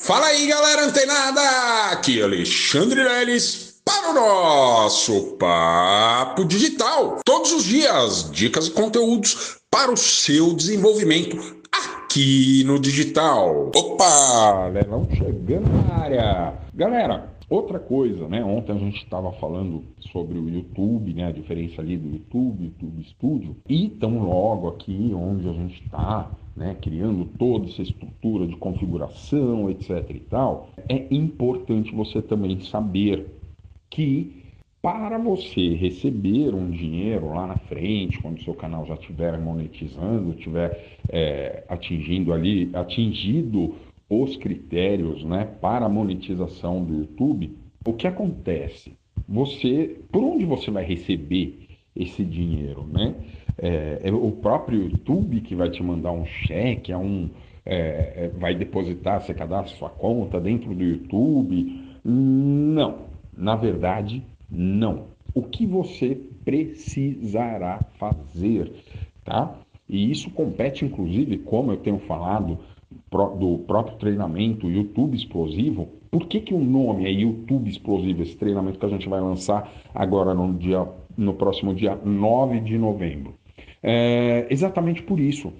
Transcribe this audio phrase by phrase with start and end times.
[0.00, 1.40] Fala aí, galera antenada!
[1.90, 7.18] Aqui é Alexandre Leles para o nosso Papo Digital.
[7.24, 11.36] Todos os dias, dicas e conteúdos para o seu desenvolvimento
[11.72, 13.72] aqui no digital.
[13.74, 16.54] Opa, Lelão chegando na área.
[16.72, 18.44] Galera, outra coisa, né?
[18.44, 21.26] Ontem a gente estava falando sobre o YouTube, né?
[21.26, 23.56] A diferença ali do YouTube, YouTube Studio.
[23.68, 29.70] E tão logo aqui onde a gente está né, criando toda essa estrutura de configuração,
[29.70, 30.10] etc.
[30.10, 33.26] e tal, é importante você também saber
[33.88, 34.44] que
[34.82, 40.98] para você receber um dinheiro lá na frente, quando seu canal já estiver monetizando, estiver
[41.08, 43.74] é, atingindo ali, atingido
[44.08, 48.92] os critérios né, para a monetização do YouTube, o que acontece?
[49.28, 53.14] Você, por onde você vai receber esse dinheiro, né?
[53.60, 57.28] É, é, o próprio YouTube que vai te mandar um cheque, é um,
[57.66, 61.82] é, é, vai depositar, você cadastra sua conta dentro do YouTube.
[62.04, 63.00] Não,
[63.36, 65.08] na verdade, não.
[65.34, 68.72] O que você precisará fazer,
[69.24, 69.54] tá?
[69.88, 72.58] E isso compete, inclusive, como eu tenho falado,
[73.10, 75.88] do próprio treinamento YouTube Explosivo.
[76.10, 79.70] Por que, que o nome é YouTube Explosivo, esse treinamento que a gente vai lançar
[79.94, 83.34] agora no, dia, no próximo dia 9 de novembro?
[83.82, 85.52] É, exatamente por isso.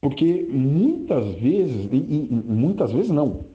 [0.00, 3.46] Porque muitas vezes, e, e, muitas vezes não,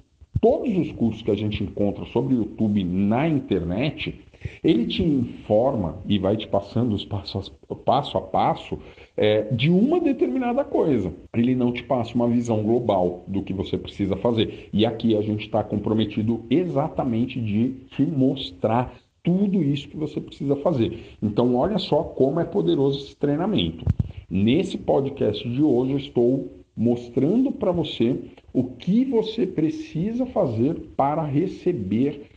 [0.41, 4.19] todos os cursos que a gente encontra sobre YouTube na internet,
[4.64, 7.50] ele te informa e vai te passando os passos,
[7.86, 8.78] passo a passo
[9.16, 11.14] é, de uma determinada coisa.
[11.34, 14.70] Ele não te passa uma visão global do que você precisa fazer.
[14.72, 20.56] E aqui a gente está comprometido exatamente de te mostrar tudo isso que você precisa
[20.58, 21.18] fazer.
[21.22, 23.86] Então, olha só como é poderoso esse treinamento.
[24.30, 28.18] Nesse podcast de hoje, eu estou mostrando para você
[28.53, 32.28] o que você precisa fazer para receber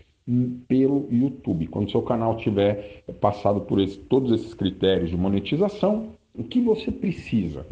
[0.69, 1.67] pelo YouTube.
[1.67, 6.91] Quando seu canal tiver passado por esse, todos esses critérios de monetização, o que você
[6.91, 7.66] precisa?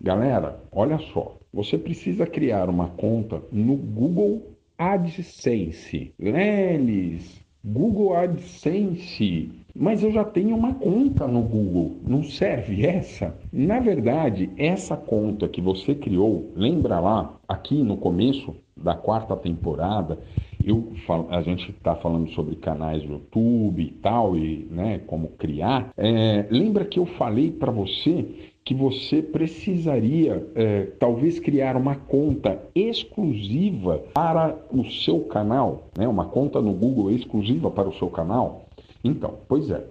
[0.00, 4.42] Galera, olha só, você precisa criar uma conta no Google
[4.78, 6.12] AdSense.
[6.18, 13.36] Leles, Google AdSense mas eu já tenho uma conta no Google, não serve essa?
[13.52, 20.18] Na verdade, essa conta que você criou, lembra lá, aqui no começo da quarta temporada,
[20.66, 20.92] eu,
[21.30, 25.92] a gente está falando sobre canais do YouTube e tal, e né, como criar.
[25.96, 32.60] É, lembra que eu falei para você que você precisaria é, talvez criar uma conta
[32.74, 36.08] exclusiva para o seu canal, né?
[36.08, 38.66] uma conta no Google exclusiva para o seu canal?
[39.04, 39.86] Então, pois é.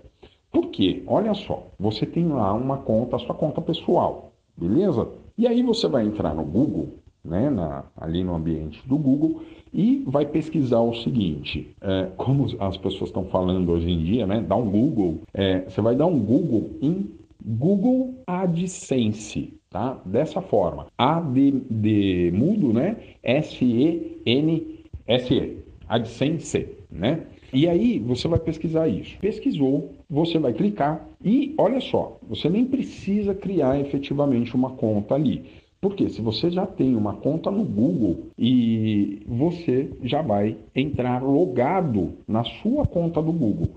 [0.52, 1.03] Por quê?
[1.08, 5.08] Olha só, você tem lá uma conta, a sua conta pessoal, beleza?
[5.38, 9.41] E aí você vai entrar no Google, né, na, ali no ambiente do Google,
[9.74, 14.44] e vai pesquisar o seguinte, é, como as pessoas estão falando hoje em dia, né?
[14.47, 17.09] Dá um Google, é, você vai dar um Google em
[17.44, 20.00] Google AdSense, tá?
[20.06, 22.96] Dessa forma, A de, de mudo, né?
[23.22, 24.28] S-E-N-S-E,
[25.90, 27.25] AdSense, né?
[27.53, 29.18] E aí você vai pesquisar isso.
[29.19, 35.46] Pesquisou, você vai clicar e olha só, você nem precisa criar efetivamente uma conta ali.
[35.85, 42.13] Porque se você já tem uma conta no Google e você já vai entrar logado
[42.28, 43.68] na sua conta do Google.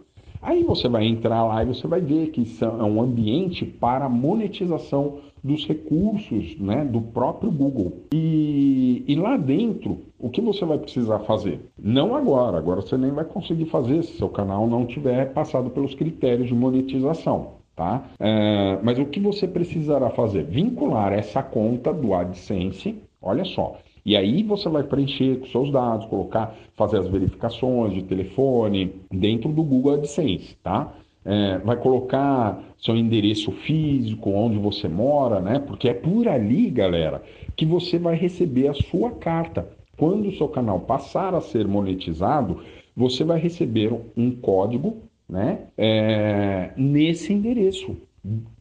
[0.41, 5.19] Aí você vai entrar lá e você vai ver que é um ambiente para monetização
[5.44, 7.92] dos recursos né, do próprio Google.
[8.14, 11.60] E, e lá dentro, o que você vai precisar fazer?
[11.78, 15.94] Não agora, agora você nem vai conseguir fazer se seu canal não tiver passado pelos
[15.94, 17.57] critérios de monetização.
[17.78, 18.03] Tá?
[18.19, 20.43] É, mas o que você precisará fazer?
[20.43, 26.06] Vincular essa conta do AdSense, olha só, e aí você vai preencher com seus dados,
[26.06, 30.93] colocar, fazer as verificações de telefone dentro do Google AdSense, tá?
[31.25, 35.61] É, vai colocar seu endereço físico, onde você mora, né?
[35.61, 37.22] Porque é por ali, galera,
[37.55, 39.69] que você vai receber a sua carta.
[39.97, 42.61] Quando o seu canal passar a ser monetizado,
[42.97, 44.97] você vai receber um código,
[45.28, 45.66] né?
[45.76, 47.96] É, nesse endereço,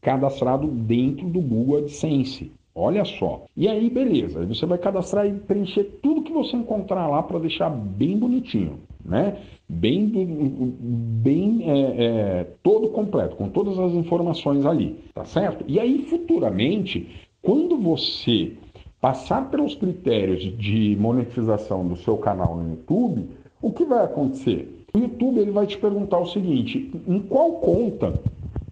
[0.02, 2.52] cadastrado dentro do Google AdSense.
[2.76, 3.46] Olha só.
[3.56, 4.46] E aí, beleza.
[4.46, 9.38] Você vai cadastrar e preencher tudo que você encontrar lá para deixar bem bonitinho, né?
[9.68, 15.66] Bem, bem é, é, todo completo, com todas as informações ali, tá certo?
[15.68, 17.08] E aí, futuramente,
[17.42, 18.54] quando você
[19.02, 23.28] passar pelos critérios de monetização do seu canal no YouTube,
[23.62, 24.77] o que vai acontecer?
[24.94, 28.20] O YouTube ele vai te perguntar o seguinte: em qual conta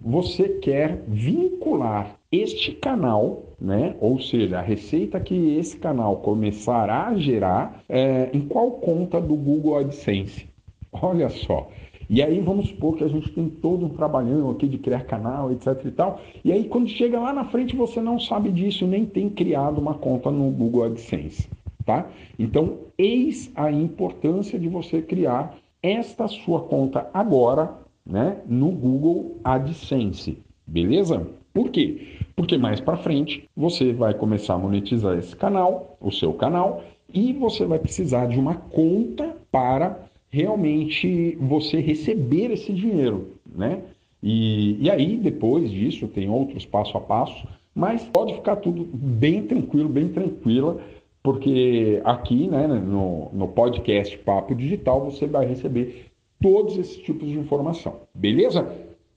[0.04, 7.18] você quer vincular este canal, né, ou seja, a receita que esse canal começará a
[7.18, 10.48] gerar, é, em qual conta do Google AdSense?
[10.92, 11.70] Olha só.
[12.08, 15.52] E aí vamos supor que a gente tem todo um trabalhão aqui de criar canal,
[15.52, 16.22] etc e tal.
[16.44, 19.96] E aí quando chega lá na frente você não sabe disso, nem tem criado uma
[19.96, 21.50] conta no Google AdSense,
[21.84, 22.08] tá?
[22.38, 27.74] Então, eis a importância de você criar esta sua conta agora,
[28.06, 31.28] né, no Google AdSense, beleza?
[31.54, 32.18] Por quê?
[32.36, 36.84] Porque mais para frente você vai começar a monetizar esse canal, o seu canal,
[37.14, 39.98] e você vai precisar de uma conta para
[40.30, 43.82] realmente você receber esse dinheiro, né?
[44.22, 49.44] E, e aí, depois disso, tem outros passo a passo, mas pode ficar tudo bem
[49.44, 50.82] tranquilo, bem tranquila,
[51.26, 56.06] porque aqui, né, no, no podcast Papo Digital, você vai receber
[56.40, 58.72] todos esses tipos de informação, beleza?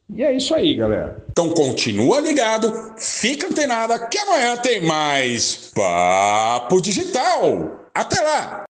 [0.09, 1.23] E é isso aí, galera.
[1.31, 7.91] Então continua ligado, fica antenada que amanhã tem mais Papo Digital.
[7.95, 8.65] Até lá!